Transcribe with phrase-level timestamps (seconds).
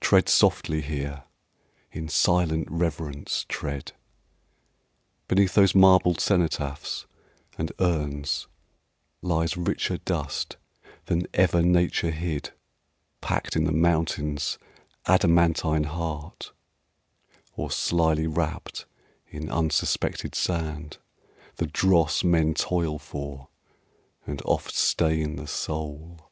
[0.00, 1.24] Tread softly here,
[1.90, 3.92] in silent reverence tread.
[5.28, 7.06] Beneath those marble cenotaphs
[7.56, 8.48] and urns
[9.22, 10.58] Lies richer dust
[11.06, 12.50] than ever nature hid
[13.22, 14.58] Packed in the mountain's
[15.06, 16.52] adamantine heart,
[17.54, 18.84] Or slyly wrapt
[19.26, 20.98] in unsuspected sand
[21.54, 23.48] The dross men toil for,
[24.26, 26.28] and oft stain the soul.